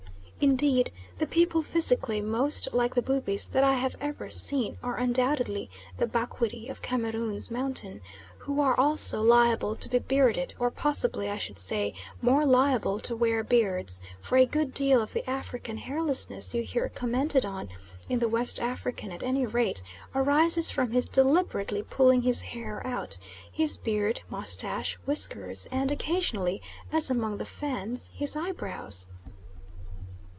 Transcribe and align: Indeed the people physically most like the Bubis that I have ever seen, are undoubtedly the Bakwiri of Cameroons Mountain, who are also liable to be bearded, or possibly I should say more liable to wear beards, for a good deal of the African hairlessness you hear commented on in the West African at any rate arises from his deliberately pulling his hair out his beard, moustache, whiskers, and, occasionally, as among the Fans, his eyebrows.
Indeed 0.43 0.91
the 1.19 1.27
people 1.27 1.61
physically 1.61 2.19
most 2.19 2.67
like 2.73 2.95
the 2.95 3.03
Bubis 3.03 3.47
that 3.49 3.63
I 3.63 3.75
have 3.75 3.95
ever 4.01 4.27
seen, 4.31 4.75
are 4.81 4.97
undoubtedly 4.97 5.69
the 5.97 6.07
Bakwiri 6.07 6.67
of 6.67 6.81
Cameroons 6.81 7.51
Mountain, 7.51 8.01
who 8.39 8.59
are 8.59 8.73
also 8.75 9.21
liable 9.21 9.75
to 9.75 9.87
be 9.87 9.99
bearded, 9.99 10.55
or 10.57 10.71
possibly 10.71 11.29
I 11.29 11.37
should 11.37 11.59
say 11.59 11.93
more 12.23 12.43
liable 12.43 12.99
to 13.01 13.15
wear 13.15 13.43
beards, 13.43 14.01
for 14.19 14.35
a 14.35 14.47
good 14.47 14.73
deal 14.73 14.99
of 14.99 15.13
the 15.13 15.29
African 15.29 15.77
hairlessness 15.77 16.55
you 16.55 16.63
hear 16.63 16.89
commented 16.89 17.45
on 17.45 17.69
in 18.09 18.17
the 18.17 18.27
West 18.27 18.59
African 18.59 19.11
at 19.11 19.21
any 19.21 19.45
rate 19.45 19.83
arises 20.15 20.71
from 20.71 20.89
his 20.89 21.07
deliberately 21.07 21.83
pulling 21.83 22.23
his 22.23 22.41
hair 22.41 22.81
out 22.83 23.15
his 23.51 23.77
beard, 23.77 24.21
moustache, 24.27 24.97
whiskers, 25.05 25.67
and, 25.71 25.91
occasionally, 25.91 26.63
as 26.91 27.11
among 27.11 27.37
the 27.37 27.45
Fans, 27.45 28.09
his 28.11 28.35
eyebrows. 28.35 29.05